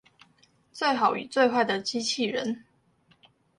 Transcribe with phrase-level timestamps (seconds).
[0.71, 2.65] 最好與最壞的機器人